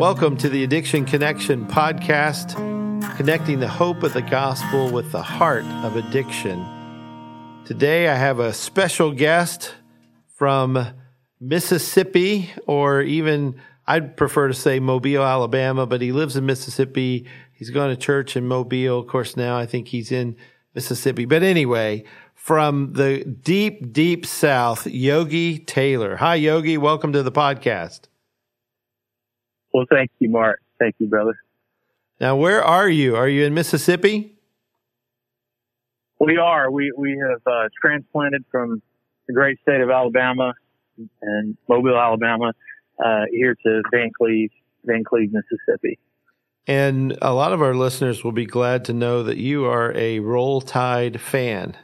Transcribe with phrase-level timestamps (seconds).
[0.00, 2.56] Welcome to the Addiction Connection podcast,
[3.18, 6.58] connecting the hope of the gospel with the heart of addiction.
[7.66, 9.74] Today I have a special guest
[10.38, 10.94] from
[11.38, 17.26] Mississippi, or even I'd prefer to say Mobile, Alabama, but he lives in Mississippi.
[17.52, 19.00] He's going to church in Mobile.
[19.00, 20.34] Of course, now I think he's in
[20.74, 21.26] Mississippi.
[21.26, 22.04] But anyway,
[22.34, 26.16] from the deep, deep South, Yogi Taylor.
[26.16, 26.78] Hi, Yogi.
[26.78, 28.06] Welcome to the podcast.
[29.72, 30.60] Well, thank you, Mark.
[30.78, 31.34] Thank you, brother.
[32.20, 33.16] Now, where are you?
[33.16, 34.36] Are you in Mississippi?
[36.18, 36.70] We are.
[36.70, 38.82] We we have uh, transplanted from
[39.26, 40.52] the great state of Alabama
[41.22, 42.52] and Mobile, Alabama,
[43.02, 44.50] uh, here to Vancleave,
[44.84, 45.98] Van Cleve, Mississippi.
[46.66, 50.20] And a lot of our listeners will be glad to know that you are a
[50.20, 51.76] Roll Tide fan.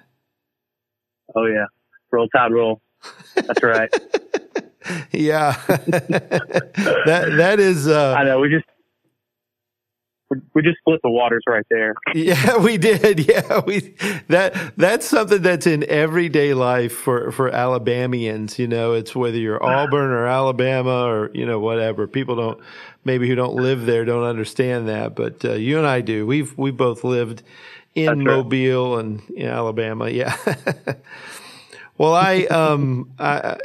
[1.34, 1.66] Oh yeah,
[2.10, 2.82] Roll Tide Roll.
[3.34, 3.92] That's right.
[5.12, 7.88] yeah, that that is.
[7.88, 8.40] Uh, I know.
[8.40, 8.64] We just
[10.54, 11.94] we just split the waters right there.
[12.14, 13.20] Yeah, we did.
[13.28, 13.94] Yeah, we
[14.28, 18.58] that that's something that's in everyday life for for Alabamians.
[18.58, 22.06] You know, it's whether you're Auburn or Alabama or you know whatever.
[22.06, 22.60] People don't
[23.04, 26.26] maybe who don't live there don't understand that, but uh, you and I do.
[26.26, 27.42] We've we both lived
[27.94, 29.04] in that's Mobile right.
[29.04, 30.08] and in Alabama.
[30.08, 30.36] Yeah.
[31.98, 33.56] Well, I, um, I,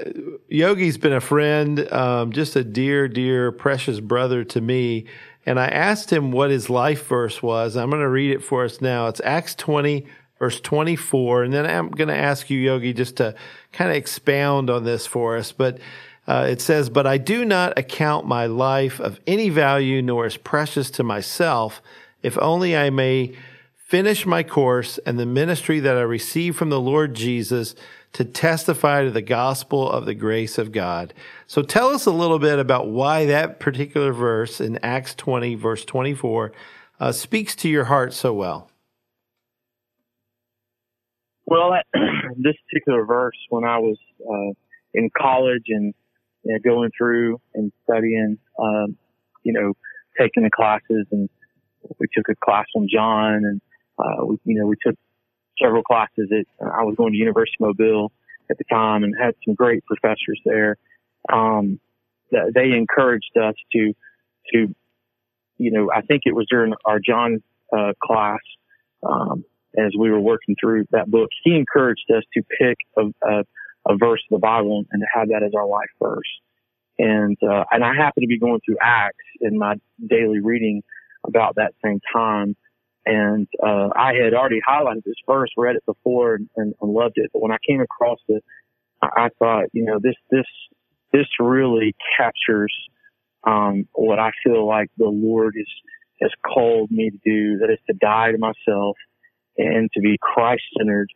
[0.48, 5.06] Yogi's been a friend, um, just a dear, dear, precious brother to me.
[5.46, 7.76] And I asked him what his life verse was.
[7.76, 9.08] I'm going to read it for us now.
[9.08, 10.06] It's Acts 20,
[10.40, 11.44] verse 24.
[11.44, 13.36] And then I'm going to ask you, Yogi, just to
[13.73, 15.52] kind of expound on this for us.
[15.52, 15.80] But
[16.26, 20.38] uh, it says, But I do not account my life of any value nor as
[20.38, 21.82] precious to myself,
[22.23, 23.36] if only I may
[23.76, 27.76] finish my course and the ministry that I received from the Lord Jesus
[28.14, 31.14] to testify to the gospel of the grace of God.
[31.48, 35.86] So tell us a little bit about why that particular verse in Acts 20, verse
[35.86, 36.52] 24,
[37.00, 38.70] uh, speaks to your heart so well.
[41.45, 41.72] Well,
[42.38, 44.54] this particular verse, when I was uh,
[44.93, 45.93] in college and
[46.43, 48.98] you know, going through and studying, um,
[49.43, 49.73] you know,
[50.20, 51.30] taking the classes, and
[51.99, 53.61] we took a class on John, and
[53.98, 54.95] uh, we, you know, we took
[55.61, 58.11] several classes at, I was going to University of Mobile
[58.49, 60.77] at the time and had some great professors there.
[61.32, 61.80] Um,
[62.32, 63.94] they encouraged us to,
[64.54, 64.76] to,
[65.58, 67.44] you know, I think it was during our John,
[67.76, 68.39] uh, class,
[69.04, 69.45] um,
[69.77, 73.43] as we were working through that book, he encouraged us to pick a, a,
[73.88, 76.20] a verse of the Bible and to have that as our life verse.
[76.99, 80.83] And, uh, and I happened to be going through Acts in my daily reading
[81.26, 82.55] about that same time.
[83.06, 87.16] And uh, I had already highlighted this verse, read it before, and, and, and loved
[87.16, 87.32] it.
[87.34, 88.44] But when I came across it,
[89.02, 90.45] I, I thought, you know, this this
[91.11, 92.73] this really captures
[93.45, 95.67] um, what I feel like the Lord is
[96.22, 97.58] has called me to do.
[97.58, 98.98] That is to die to myself
[99.58, 101.10] and to be Christ centered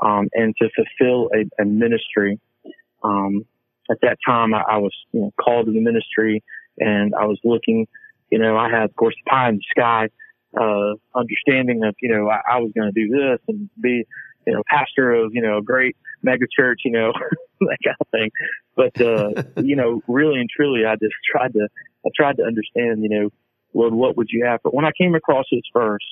[0.00, 2.40] um, and to fulfill a, a ministry.
[3.02, 3.44] Um,
[3.90, 6.42] at that time, I, I was you know, called to the ministry,
[6.78, 7.86] and I was looking.
[8.30, 10.08] You know, I had, of course, the pie in the sky
[10.56, 14.04] uh, understanding of, you know, I, I was going to do this and be,
[14.46, 17.12] you know, pastor of, you know, a great mega church, you know,
[17.60, 18.30] that kind of thing.
[18.76, 21.68] But, uh, you know, really and truly, I just tried to,
[22.06, 23.30] I tried to understand, you know,
[23.74, 24.60] Lord, what would you have?
[24.62, 26.06] But when I came across this verse,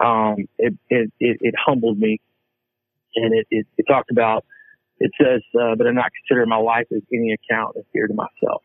[0.00, 2.20] um, it, it, it, it humbled me
[3.14, 4.44] and it, it, it talked about,
[4.98, 8.14] it says, uh, but I'm not considering my life as any account of fear to
[8.14, 8.62] myself.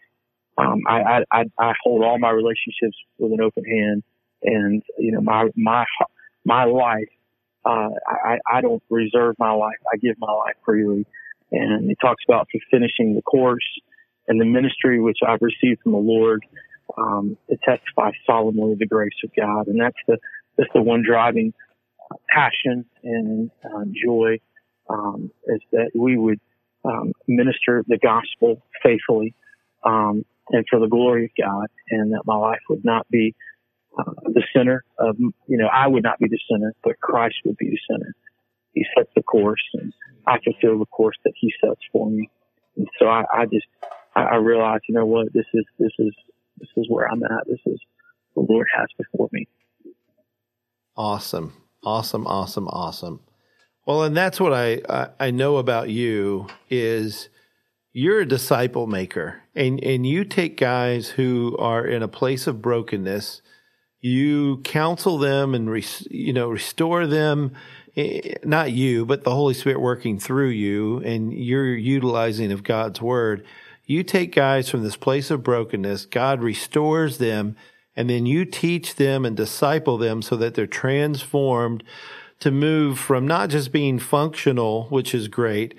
[0.57, 4.03] Um, I, I, I hold all my relationships with an open hand
[4.43, 5.85] and you know my my
[6.45, 7.09] my life
[7.67, 9.75] uh, I, I don't reserve my life.
[9.91, 11.05] I give my life freely.
[11.51, 13.65] And it talks about finishing the course
[14.27, 16.45] and the ministry which I've received from the Lord
[16.97, 19.67] um, to testify solemnly the grace of God.
[19.67, 20.17] And that's the
[20.57, 21.53] that's the one driving
[22.29, 24.39] passion and uh, joy
[24.89, 26.39] um, is that we would
[26.85, 29.33] um, minister the gospel faithfully
[29.83, 33.35] um, and for the glory of God, and that my life would not be
[33.97, 37.57] uh, the center of, you know, I would not be the center, but Christ would
[37.57, 38.13] be the center.
[38.73, 39.93] He sets the course and
[40.27, 42.29] I fulfill the course that he sets for me.
[42.75, 43.65] And so I, I just,
[44.15, 46.13] I, I realized, you know what, this is, this is,
[46.59, 47.47] this is where I'm at.
[47.47, 47.79] This is
[48.35, 49.47] the Lord has before me.
[50.95, 51.53] Awesome.
[51.83, 52.27] Awesome.
[52.27, 52.67] Awesome.
[52.67, 53.21] Awesome.
[53.85, 57.29] Well, and that's what I, I, I know about you is
[57.93, 62.61] you're a disciple maker and, and you take guys who are in a place of
[62.61, 63.41] brokenness
[64.01, 65.67] you counsel them and
[66.09, 67.51] you know restore them
[67.95, 73.01] eh, not you but the holy spirit working through you and you're utilizing of god's
[73.01, 73.43] word
[73.85, 77.55] You take guys from this place of brokenness, God restores them,
[77.95, 81.83] and then you teach them and disciple them so that they're transformed
[82.41, 85.73] to move from not just being functional, which is great,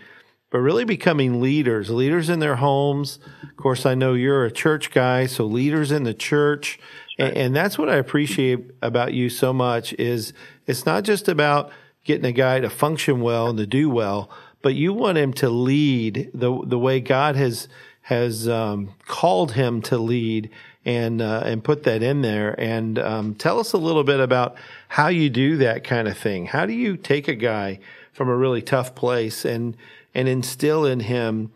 [0.51, 3.19] but really becoming leaders, leaders in their homes.
[3.43, 6.81] Of course, I know you're a church guy, so leaders in the church.
[7.19, 10.33] And, and that's what I appreciate about you so much is
[10.67, 11.71] it's not just about
[12.05, 14.31] getting a guy to function well and to do well,
[14.63, 17.69] but you want him to lead the the way God has
[18.03, 20.51] has um, called him to lead
[20.85, 22.59] and uh, and put that in there.
[22.59, 24.57] And um, tell us a little bit about
[24.89, 26.47] how you do that kind of thing.
[26.47, 27.81] How do you take a guy
[28.13, 29.77] from a really tough place and
[30.15, 31.53] and instill in him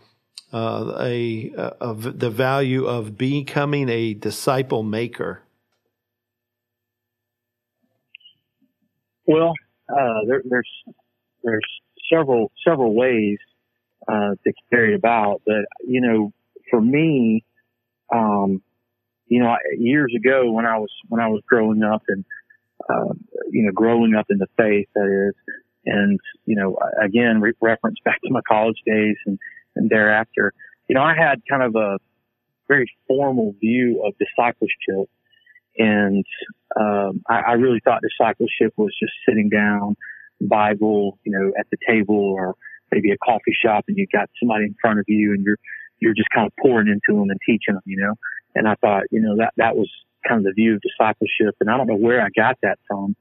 [0.53, 1.51] uh, a,
[1.81, 5.43] a, the value of becoming a disciple maker?
[9.27, 9.53] Well,
[9.89, 10.71] uh, there, there's
[11.43, 11.67] there's
[12.13, 13.39] several several ways
[14.09, 16.33] uh, to carry it about, but you know,
[16.71, 17.45] for me,
[18.13, 18.63] um,
[19.27, 22.25] you know, years ago when I was when I was growing up and
[22.89, 23.15] uh,
[23.51, 25.55] you know growing up in the faith, that is,
[25.87, 29.39] and you know, again, re- reference back to my college days and
[29.75, 30.53] and thereafter,
[30.89, 31.99] you know, I had kind of a
[32.69, 35.09] very formal view of discipleship,
[35.77, 36.25] and
[36.79, 39.97] um, I, I really thought discipleship was just sitting down,
[40.41, 42.55] Bible, you know, at the table or
[42.91, 45.59] maybe a coffee shop, and you've got somebody in front of you, and you're
[46.01, 48.15] you're just kind of pouring into them and teaching them, you know.
[48.55, 49.91] And I thought, you know, that that was
[50.29, 53.17] kind of the view of discipleship, and I don't know where I got that from,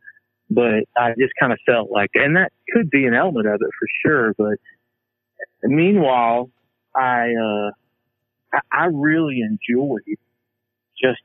[0.50, 3.70] but I just kind of felt like, and that could be an element of it
[3.80, 4.34] for sure.
[4.38, 4.58] But
[5.64, 6.50] meanwhile,
[6.96, 7.72] I uh,
[8.54, 10.02] I, I really enjoyed
[11.02, 11.22] just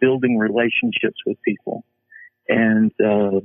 [0.00, 1.84] building relationships with people,
[2.48, 3.40] and uh,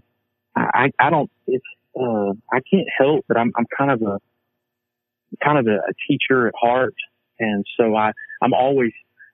[0.56, 1.66] I I don't it's
[2.00, 4.20] uh, I can't help but I'm I'm kind of a
[5.44, 6.96] kind of a, a teacher at heart
[7.40, 8.12] and so I,
[8.42, 8.92] I'm always,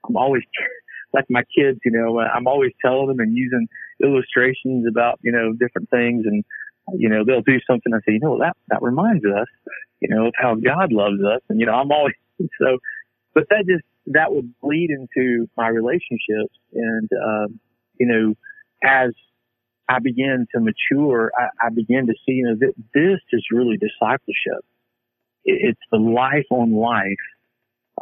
[0.08, 0.44] I'm always
[1.14, 3.68] like my kids, you know, I'm always telling them and using
[4.04, 6.26] illustrations about, you know, different things.
[6.26, 6.44] And,
[6.98, 7.94] you know, they'll do something.
[7.94, 9.48] I say, you know, that, that reminds us,
[10.00, 11.42] you know, of how God loves us.
[11.50, 12.78] And, you know, I'm always, so,
[13.34, 16.56] but that just, that would lead into my relationships.
[16.74, 17.60] And, um,
[18.00, 18.36] you know,
[18.84, 19.12] as
[19.88, 23.78] I began to mature, I, I began to see, you know, that this is really
[23.78, 24.64] discipleship.
[25.46, 27.04] It's the life on life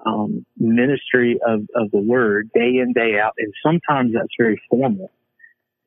[0.05, 3.33] um, ministry of, of the word day in, day out.
[3.37, 5.11] And sometimes that's very formal,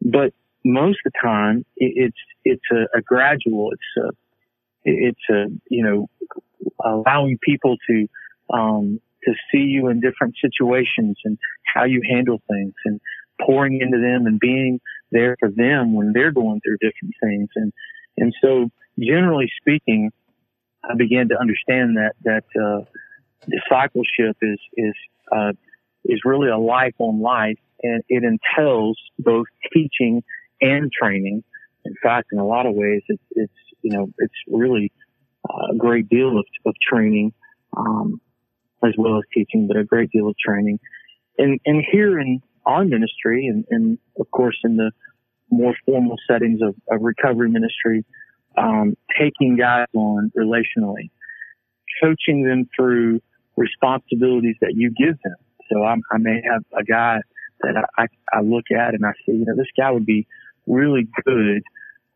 [0.03, 0.33] but
[0.65, 4.11] most of the time it, it's, it's a, a gradual, it's a,
[4.85, 6.09] it's a, you know,
[6.85, 8.09] allowing people to,
[8.53, 11.39] um, to see you in different situations and
[11.75, 13.01] how you handle things and
[13.41, 14.81] pouring into them and being
[15.11, 17.49] there for them when they're going through different things.
[17.57, 17.73] And,
[18.17, 20.11] and so generally speaking,
[20.85, 22.85] I began to understand that, that, uh,
[23.49, 24.95] discipleship is is
[25.33, 25.53] uh,
[26.05, 30.23] is really a life on life, and it entails both teaching
[30.61, 31.43] and training.
[31.85, 33.53] In fact, in a lot of ways, it, it's
[33.83, 34.93] you know it's really
[35.49, 37.33] a great deal of, of training
[37.77, 38.21] um,
[38.85, 40.79] as well as teaching, but a great deal of training.
[41.39, 44.93] And and here in our ministry, and, and of course in the
[45.51, 48.05] more formal settings of, of recovery ministry,
[48.57, 51.11] um, taking guys on relationally,
[52.03, 53.21] coaching them through
[53.57, 55.37] responsibilities that you give them.
[55.71, 57.19] So I'm, i may have a guy
[57.61, 60.27] that I, I, look at and I say, you know, this guy would be
[60.67, 61.63] really good,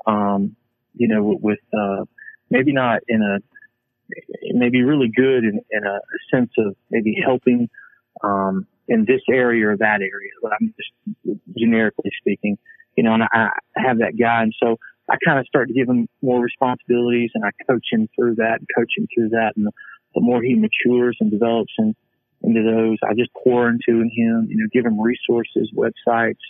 [0.06, 0.56] um,
[0.94, 2.04] you know, with, uh,
[2.50, 3.38] maybe not in a,
[4.52, 5.98] maybe really good in, in a
[6.32, 7.68] sense of maybe helping,
[8.22, 12.58] um, in this area or that area, but I'm just generically speaking,
[12.96, 14.42] you know, and I, have that guy.
[14.42, 14.76] And so
[15.10, 18.58] I kind of start to give him more responsibilities and I coach him through that
[18.58, 19.52] and coach him through that.
[19.56, 19.66] And
[20.14, 21.94] the more he matures and develops and
[22.42, 26.44] into those, I just pour into him, you know, give him resources, websites,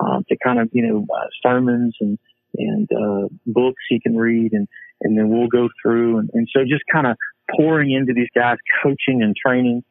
[0.00, 2.18] um, to kind of, you know, uh, sermons and,
[2.56, 4.68] and, uh, books he can read and,
[5.04, 6.18] and then we'll go through.
[6.18, 7.16] And, and so just kind of
[7.54, 9.84] pouring into these guys, coaching and training,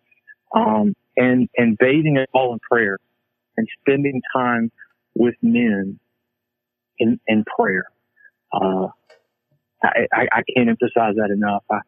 [0.54, 2.98] um, and, and bathing it all in prayer
[3.56, 4.72] and spending time
[5.16, 6.00] with men
[7.00, 7.86] in, in prayer.
[8.52, 8.88] Uh,
[9.84, 11.64] I, I, can't emphasize that enough.
[11.70, 11.80] I,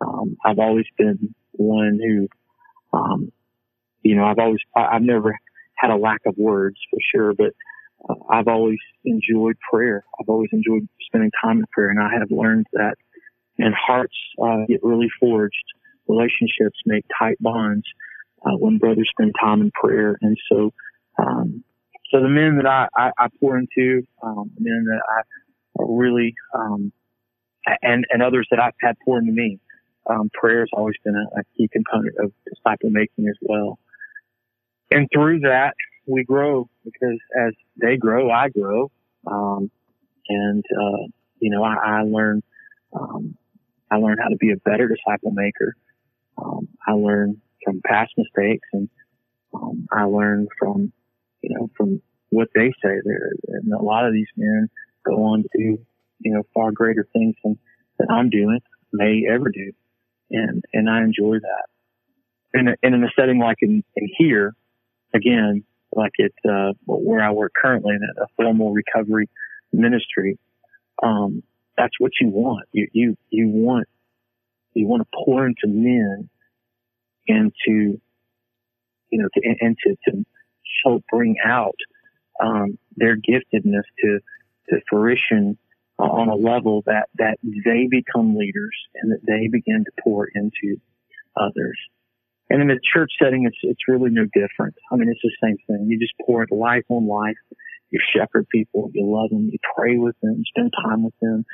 [0.00, 2.28] um, I've always been one who,
[2.96, 3.32] um,
[4.02, 5.38] you know, I've always, I, have never
[5.74, 7.52] had a lack of words for sure, but
[8.30, 10.04] I've always enjoyed prayer.
[10.20, 12.94] I've always enjoyed spending time in prayer, and I have learned that.
[13.58, 15.64] And hearts uh, get really forged.
[16.08, 17.84] Relationships make tight bonds
[18.44, 20.16] uh, when brothers spend time in prayer.
[20.20, 20.72] And so,
[21.18, 21.62] um,
[22.10, 25.22] so the men that I, I, I pour into, um, men that I
[25.78, 26.92] really, um,
[27.82, 29.60] and and others that I've had pour into me,
[30.10, 33.78] um, prayer has always been a, a key component of disciple making as well.
[34.90, 35.74] And through that,
[36.06, 38.90] we grow because as they grow, I grow.
[39.26, 39.70] Um,
[40.28, 41.06] and, uh,
[41.38, 42.42] you know, I, I learn,
[42.92, 43.36] um,
[43.90, 45.76] I learn how to be a better disciple maker.
[46.38, 48.88] Um, I learn from past mistakes and,
[49.54, 50.92] um, I learn from,
[51.42, 53.30] you know, from what they say there.
[53.48, 54.68] And a lot of these men
[55.04, 55.78] go on to
[56.22, 57.58] you know, far greater things than,
[57.98, 58.60] than I'm doing,
[58.92, 59.72] may ever do.
[60.30, 61.66] And, and I enjoy that.
[62.54, 64.54] And, and in a setting like in, in here,
[65.14, 69.28] again, like at, uh, where I work currently in a formal recovery
[69.72, 70.38] ministry,
[71.02, 71.42] um,
[71.76, 72.68] that's what you want.
[72.72, 73.88] You, you, you want,
[74.74, 76.28] you want to pour into men
[77.28, 78.00] and to,
[79.10, 80.24] you know, to, and to, to
[80.84, 81.76] help bring out,
[82.42, 84.18] um, their giftedness to,
[84.68, 85.58] to fruition
[85.98, 90.26] uh, on a level that, that they become leaders and that they begin to pour
[90.26, 90.80] into
[91.36, 91.78] others.
[92.50, 94.74] And in a church setting, it's, it's really no different.
[94.90, 95.86] I mean, it's the same thing.
[95.88, 97.36] You just pour life on life.
[97.90, 98.90] You shepherd people.
[98.92, 99.48] You love them.
[99.50, 101.44] You pray with them, spend time with them.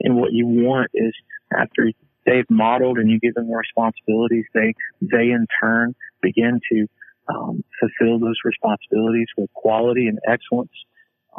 [0.00, 1.12] And what you want is
[1.56, 1.90] after
[2.24, 6.86] they've modeled and you give them the responsibilities, they, they in turn begin to
[7.28, 10.72] um, fulfill those responsibilities with quality and excellence.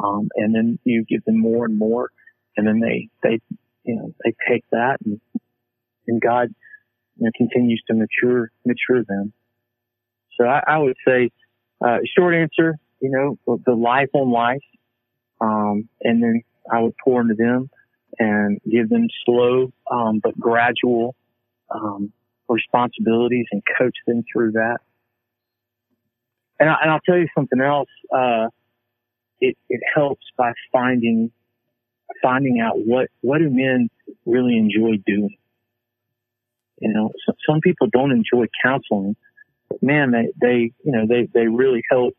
[0.02, 2.10] Um, and then you give them more and more,
[2.56, 3.40] and then they they
[3.84, 5.20] you know they take that and
[6.06, 6.54] and God
[7.20, 9.32] you know, continues to mature mature them.
[10.38, 11.30] So I, I would say,
[11.84, 14.62] uh, short answer, you know, the life on life,
[15.40, 17.68] um, and then I would pour into them
[18.18, 21.14] and give them slow um, but gradual
[21.70, 22.12] um,
[22.48, 24.78] responsibilities and coach them through that.
[26.58, 27.88] And, I, and I'll tell you something else.
[28.12, 28.48] Uh,
[29.40, 31.30] it, it helps by finding
[32.22, 33.88] finding out what what do men
[34.26, 35.36] really enjoy doing.
[36.80, 39.16] You know, so, some people don't enjoy counseling,
[39.68, 42.14] but man, they they you know they they really help.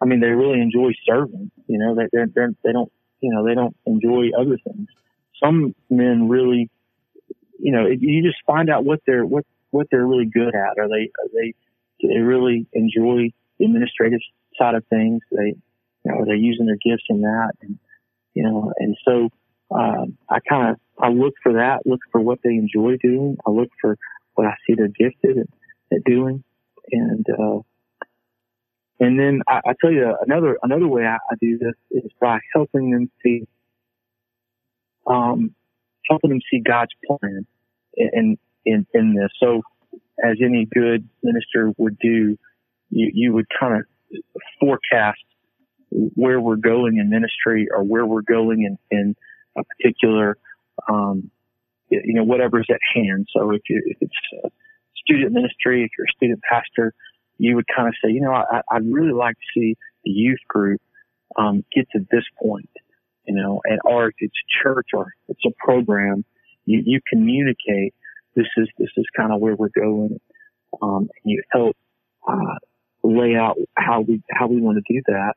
[0.00, 1.50] I mean, they really enjoy serving.
[1.66, 2.24] You know, they they
[2.64, 4.88] they don't you know they don't enjoy other things.
[5.42, 6.70] Some men really,
[7.58, 10.78] you know, you just find out what they're what what they're really good at.
[10.78, 11.54] Are they are they
[12.00, 14.20] do they really enjoy the administrative
[14.58, 15.20] side of things?
[15.30, 15.54] They
[16.04, 17.52] you know, are they using their gifts in that?
[17.62, 17.78] And,
[18.34, 19.28] you know, and so,
[19.74, 23.36] um, I kind of, I look for that, look for what they enjoy doing.
[23.46, 23.96] I look for
[24.34, 25.38] what I see they're gifted
[25.92, 26.42] at, doing.
[26.90, 27.60] And, uh,
[29.00, 32.38] and then I, I tell you another, another way I, I do this is by
[32.54, 33.46] helping them see,
[35.06, 35.54] um,
[36.08, 37.46] helping them see God's plan
[37.96, 39.30] in, in, in this.
[39.40, 39.62] So
[40.24, 42.36] as any good minister would do,
[42.90, 44.20] you, you would kind of
[44.58, 45.18] forecast
[45.90, 49.16] where we're going in ministry or where we're going in, in
[49.56, 50.36] a particular,
[50.88, 51.30] um,
[51.90, 53.26] you know, whatever's at hand.
[53.34, 54.52] So if, you, if it's
[54.96, 56.92] student ministry, if you're a student pastor,
[57.38, 60.40] you would kind of say, you know, I, I'd really like to see the youth
[60.48, 60.80] group
[61.38, 62.70] um, get to this point,
[63.26, 66.24] you know, and or if it's church or it's a program,
[66.66, 67.94] you, you communicate
[68.34, 70.20] this is this is kind of where we're going.
[70.82, 71.76] Um, and you help
[72.28, 72.58] uh,
[73.02, 75.34] lay out how we how we want to do that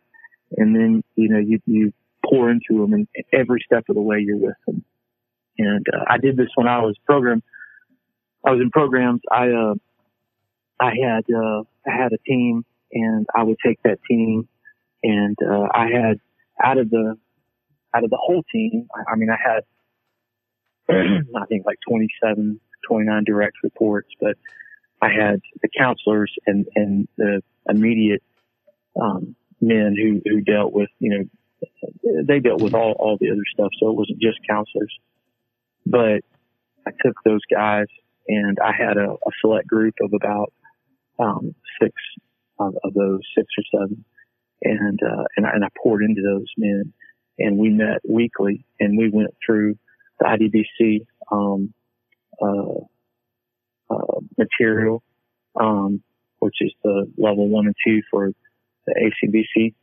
[0.57, 1.93] and then you know you you
[2.25, 4.83] pour into them, and every step of the way you're with them.
[5.62, 7.44] And uh, I did this when I was program.
[8.46, 9.22] I was in programs.
[9.32, 9.75] I uh,
[10.80, 14.48] I had uh, I had a team, and I would take that team,
[15.03, 16.20] and uh, I had
[16.63, 17.15] out of the
[17.94, 18.88] out of the whole team.
[18.96, 19.63] I, I mean, I had
[21.36, 24.36] I think like 27, 29 direct reports, but
[25.01, 28.24] I had the counselors and and the immediate
[29.00, 33.44] um, men who, who dealt with, you know, they dealt with all, all the other
[33.53, 33.70] stuff.
[33.80, 34.94] So it wasn't just counselors,
[35.86, 36.22] but
[36.88, 37.88] I took those guys
[38.28, 40.54] and I had a, a select group of about,
[41.20, 41.94] um, six
[42.60, 44.06] of, of those six or seven.
[44.64, 46.94] And, uh, and I, and I poured into those men
[47.40, 49.78] and we met weekly and we went through
[50.20, 51.74] the IDBC, um,
[52.42, 52.86] uh,
[53.94, 55.04] uh, material,
[55.60, 56.02] um,
[56.40, 58.32] which is the level one and two for
[58.88, 59.74] the ACBC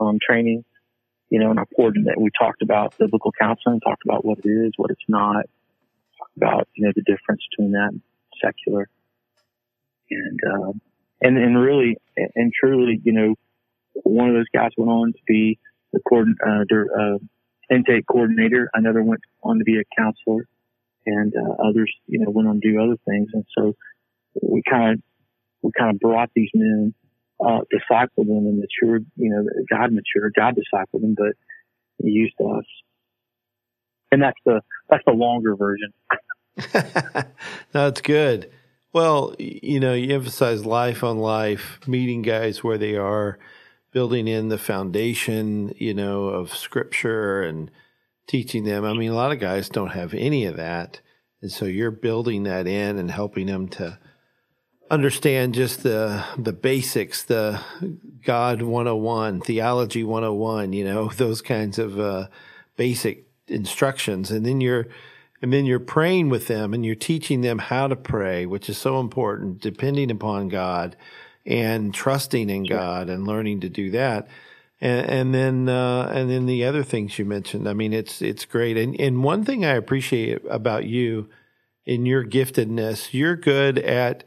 [0.00, 0.64] um, training,
[1.30, 1.96] you know, and I poured.
[2.16, 5.46] We talked about biblical counseling, talked about what it is, what it's not,
[6.18, 8.02] talked about, you know, the difference between that and
[8.42, 8.88] secular.
[10.10, 10.72] And, uh,
[11.20, 13.34] and, and really, and truly, you know,
[14.04, 15.58] one of those guys went on to be
[15.92, 16.64] the coordin- uh,
[17.00, 17.18] uh,
[17.74, 18.70] intake coordinator.
[18.74, 20.46] Another went on to be a counselor
[21.06, 23.30] and, uh, others, you know, went on to do other things.
[23.32, 23.74] And so
[24.42, 25.02] we kind of,
[25.62, 26.94] we kind of brought these men
[27.40, 31.34] uh, discipled them and matured, you know, God matured, God discipled them, but
[32.02, 32.64] he used us.
[34.10, 35.92] And that's the, that's the longer version.
[37.72, 38.50] That's good.
[38.92, 43.38] Well, you know, you emphasize life on life, meeting guys where they are,
[43.92, 47.70] building in the foundation, you know, of scripture and
[48.26, 48.84] teaching them.
[48.84, 51.00] I mean, a lot of guys don't have any of that.
[51.42, 53.98] And so you're building that in and helping them to
[54.90, 57.60] understand just the the basics, the
[58.24, 62.28] God 101, theology 101, you know, those kinds of uh,
[62.76, 64.30] basic instructions.
[64.30, 64.88] And then you're
[65.42, 68.78] and then you're praying with them and you're teaching them how to pray, which is
[68.78, 70.96] so important, depending upon God
[71.44, 74.26] and trusting in God and learning to do that.
[74.80, 77.68] And, and then, uh, and then the other things you mentioned.
[77.68, 78.76] I mean, it's it's great.
[78.76, 81.28] And and one thing I appreciate about you,
[81.86, 84.24] in your giftedness, you're good at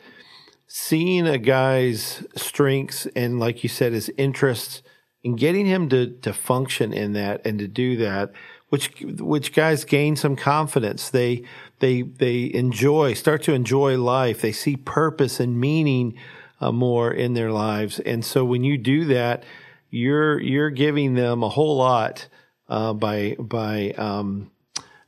[0.70, 4.82] seeing a guy's strengths and, like you said, his interests,
[5.26, 8.32] and getting him to to function in that and to do that
[8.70, 11.10] which which guys gain some confidence.
[11.10, 11.44] They
[11.80, 14.42] they they enjoy start to enjoy life.
[14.42, 16.16] They see purpose and meaning
[16.62, 19.44] uh, more in their lives, and so when you do that,
[19.90, 22.28] you're you're giving them a whole lot
[22.68, 24.52] uh, by by um,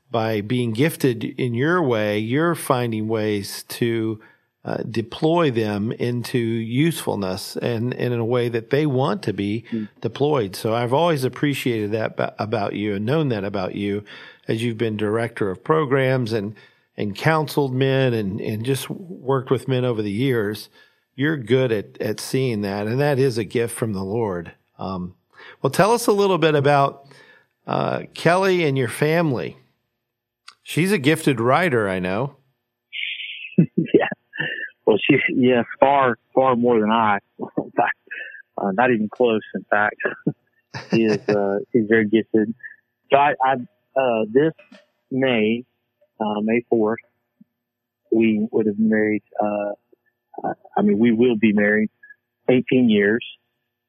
[0.10, 2.18] by being gifted in your way.
[2.20, 4.20] You're finding ways to
[4.64, 9.66] uh, deploy them into usefulness and, and in a way that they want to be
[9.72, 9.90] mm.
[10.02, 10.56] deployed.
[10.56, 14.04] So I've always appreciated that b- about you and known that about you
[14.48, 16.56] as you've been director of programs and,
[16.96, 20.70] and counseled men and, and just worked with men over the years.
[21.16, 24.54] You're good at, at seeing that, and that is a gift from the Lord.
[24.78, 25.16] Um,
[25.62, 27.08] well, tell us a little bit about
[27.66, 29.58] uh, Kelli and your family.
[30.62, 32.36] She's a gifted writer, I know.
[34.92, 37.20] Well, she, yeah, far, far more than I.
[38.58, 39.40] Uh, not even close.
[39.56, 39.96] In fact,
[40.90, 42.54] she is, uh, she's very gifted.
[43.10, 43.54] So I, I
[43.98, 44.52] uh, this
[45.10, 45.64] May,
[46.20, 46.96] uh, May 4th,
[48.12, 49.72] we would have married, uh,
[50.44, 51.90] uh, I mean, we will be married
[52.50, 53.26] 18 years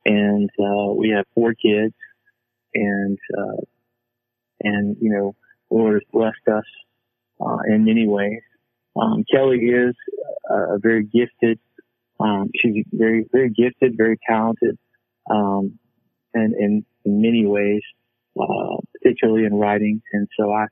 [0.07, 1.95] and, uh, we have four kids
[2.77, 3.63] and, uh,
[4.61, 5.35] and, you know,
[5.69, 6.65] Lord has blessed us,
[7.45, 8.43] uh, in many ways.
[8.95, 9.97] Um, Kelli is
[10.49, 11.59] a, a very gifted,
[12.21, 14.79] um, she's very, very gifted, very talented,
[15.31, 15.79] um,
[16.35, 17.83] and in, in many ways,
[18.41, 20.03] uh, particularly in writing.
[20.13, 20.67] And so I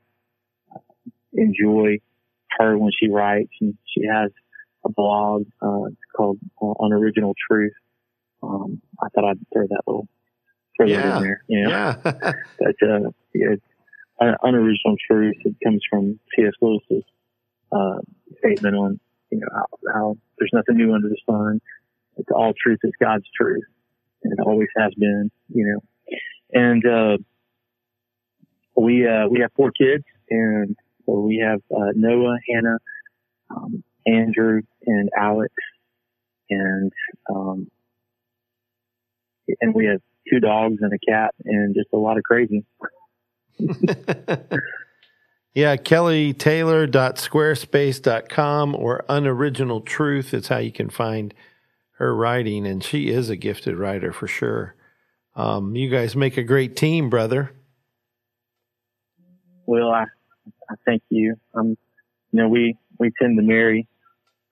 [1.33, 1.99] enjoy
[2.59, 4.31] her when she writes and she has
[4.85, 7.73] a blog, uh, called uh, Unoriginal Truth.
[8.43, 10.07] Um, I thought I'd throw that little,
[10.75, 11.01] throw yeah.
[11.01, 11.69] that in there, you know?
[11.69, 11.93] Yeah.
[12.59, 13.55] but, uh, yeah,
[14.43, 15.35] unoriginal truth.
[15.45, 16.53] It comes from C.S.
[16.61, 17.03] Lewis's
[17.71, 17.99] uh,
[18.39, 18.99] statement on
[19.31, 21.61] you know how, how, there's nothing new under the sun.
[22.17, 23.63] It's all truth is God's truth,
[24.23, 25.31] and it always has been.
[25.49, 26.17] You know,
[26.51, 27.17] and uh,
[28.75, 32.77] we uh, we have four kids, and so we have uh, Noah, Hannah,
[33.49, 35.53] um, Andrew, and Alex,
[36.49, 36.91] and
[37.33, 37.67] um,
[39.61, 42.65] and we have two dogs and a cat, and just a lot of crazy.
[45.53, 51.33] Yeah, kellytaylor.squarespace.com or Unoriginal Truth is how you can find
[51.97, 54.75] her writing, and she is a gifted writer for sure.
[55.35, 57.51] Um, you guys make a great team, brother.
[59.65, 60.05] Well, I,
[60.69, 61.35] I thank you.
[61.53, 61.77] Um,
[62.31, 63.89] you know, we, we tend to marry,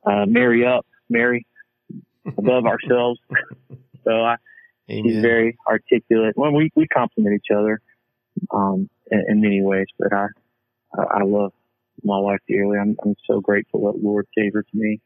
[0.05, 1.47] uh, marry up, marry
[2.38, 3.21] above ourselves.
[4.03, 4.35] So I,
[4.89, 5.05] Amen.
[5.05, 6.33] he's very articulate.
[6.35, 7.79] Well, we, we complement each other,
[8.51, 10.27] um, in, in many ways, but I,
[10.93, 11.54] I, love
[12.04, 12.78] my wife dearly.
[12.78, 15.02] I'm, I'm so grateful that Lord gave her to me.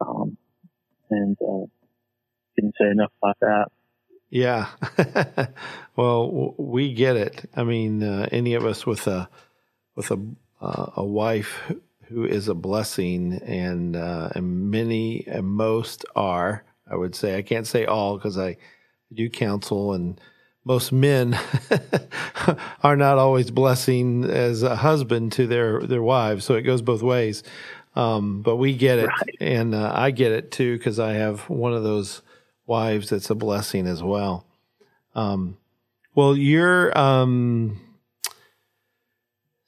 [0.00, 0.36] Um,
[1.10, 1.66] and, uh,
[2.56, 3.66] didn't say enough about that.
[4.30, 4.68] Yeah.
[5.96, 7.48] well, we get it.
[7.54, 9.28] I mean, uh, any of us with a,
[9.94, 10.20] with a,
[10.60, 11.72] uh, a wife
[12.08, 17.42] who is a blessing and, uh, and many and most are, I would say, I
[17.42, 18.56] can't say all because I
[19.12, 20.20] do counsel and,
[20.64, 21.38] most men
[22.82, 27.02] are not always blessing as a husband to their their wives, so it goes both
[27.02, 27.42] ways.
[27.96, 29.36] Um, but we get it, right.
[29.40, 32.22] and uh, I get it too because I have one of those
[32.66, 34.46] wives that's a blessing as well.
[35.14, 35.56] Um,
[36.14, 37.80] well, you're um,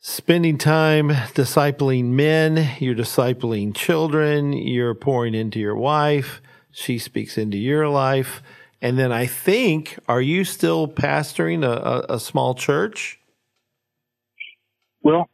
[0.01, 6.41] spending time discipling men, you're discipling children, you're pouring into your wife.
[6.73, 8.43] She speaks into your life.
[8.83, 13.19] And then I think, are you still pastoring a, a, a small church?
[15.03, 15.29] Well,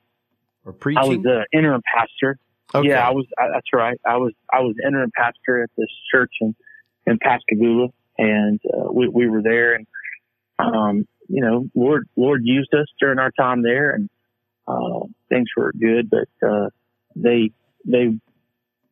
[0.65, 1.03] or preaching?
[1.03, 2.39] I was the interim pastor.
[2.75, 2.89] Okay.
[2.89, 3.27] Yeah, I was.
[3.39, 3.99] I, that's right.
[4.05, 4.33] I was.
[4.53, 6.55] I was interim pastor at this church in
[7.07, 9.87] in Pascagoula, and uh, we we were there, and
[10.59, 14.11] um, you know, Lord Lord used us during our time there, and
[14.67, 16.11] uh, things were good.
[16.11, 16.71] But uh,
[17.15, 17.53] they
[17.85, 18.19] they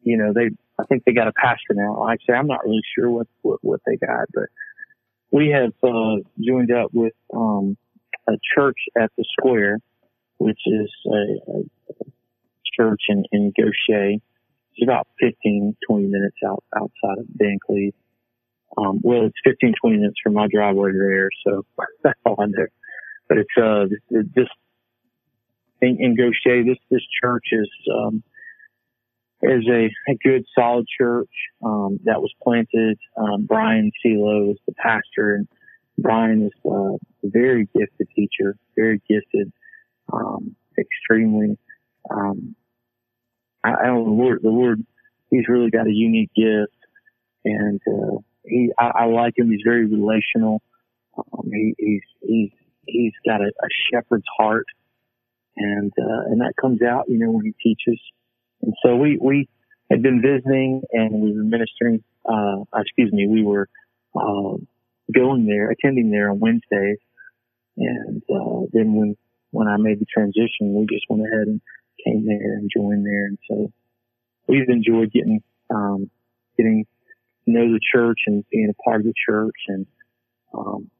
[0.02, 2.08] you know they I think they got a pastor now.
[2.10, 4.48] Actually, I'm not really sure what what, what they got, but
[5.30, 7.76] we have uh, joined up with um,
[8.28, 9.78] a church at the Square,
[10.38, 12.04] which is a, a
[12.78, 14.18] church in in Gautier.
[14.76, 17.92] It's about 15, 20 minutes out outside of Vancleave.
[18.76, 21.64] Um, well, it's 15, 20 minutes from my driveway there, so
[22.02, 22.66] that's all I know.
[23.28, 24.48] But it's uh this
[25.80, 28.22] in, in Gautier, this this church is um,
[29.44, 31.30] is a, a good solid church
[31.64, 32.98] um, that was planted.
[33.16, 35.48] Um, Brian Silo is the pastor, and
[35.98, 39.52] Brian is uh, a very gifted teacher, very gifted,
[40.12, 41.58] um, extremely.
[42.10, 42.56] Um,
[43.62, 44.40] I, I don't know the Lord.
[44.42, 44.86] The Lord,
[45.30, 46.76] he's really got a unique gift,
[47.44, 49.50] and uh, he I, I like him.
[49.50, 50.62] He's very relational.
[51.18, 52.50] Um, he, he's he's
[52.86, 54.66] he's got a, a shepherd's heart,
[55.56, 58.00] and uh, and that comes out, you know, when he teaches.
[58.64, 59.48] And so we we
[59.90, 62.02] had been visiting, and we were ministering.
[62.24, 63.68] Uh, excuse me, we were
[64.16, 64.56] uh,
[65.14, 66.98] going there, attending there on Wednesdays,
[67.76, 69.16] and uh, then when
[69.50, 71.60] when I made the transition, we just went ahead and
[72.04, 73.72] came there and joined there, and so
[74.48, 76.10] we've enjoyed getting um,
[76.56, 76.86] getting
[77.44, 79.86] to know the church and being a part of the church and
[80.56, 80.90] um,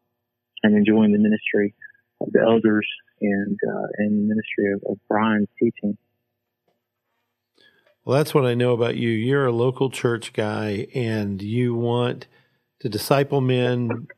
[0.63, 1.75] and enjoying the ministry
[2.21, 2.87] of the elders
[3.23, 5.97] and uh, and the ministry of, of Brian's teaching.
[8.05, 9.09] Well, that's what I know about you.
[9.09, 12.27] You're a local church guy, and you want
[12.81, 14.09] to disciple men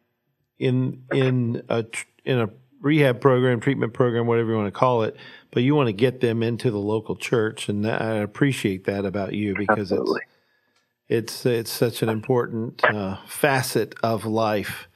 [0.59, 1.85] in in a
[2.25, 5.17] in a rehab program, treatment program, whatever you want to call it.
[5.53, 9.35] But you want to get them into the local church, and I appreciate that about
[9.35, 10.23] you because Absolutely.
[11.09, 14.89] it's it's it's such an important uh, facet of life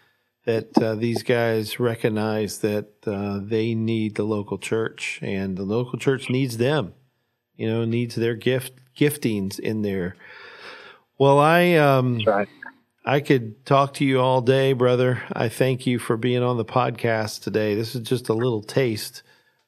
[0.47, 5.97] that uh, these guys recognize that uh, they need the local church and the local
[5.97, 6.95] church needs them
[7.61, 10.17] you know needs their gift giftings in there.
[11.19, 12.49] Well i um right.
[13.05, 15.23] i could talk to you all day brother.
[15.33, 17.75] I thank you for being on the podcast today.
[17.75, 19.23] This is just a little taste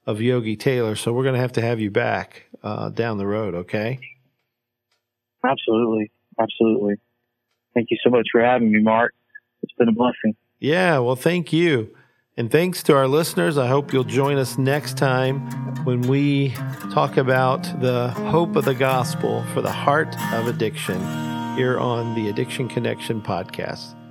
[0.06, 3.26] of yogi taylor so we're going to have to have you back uh, down the
[3.26, 4.00] road okay?
[5.44, 6.10] Absolutely.
[6.40, 6.94] Absolutely.
[7.74, 9.12] Thank you so much for having me mark.
[9.62, 10.34] It's been a blessing.
[10.58, 11.94] Yeah, well, thank you.
[12.36, 13.58] And thanks to our listeners.
[13.58, 15.40] I hope you'll join us next time
[15.84, 16.54] when we
[16.90, 20.98] talk about the hope of the gospel for the heart of addiction
[21.56, 24.01] here on the Addiction Connection podcast.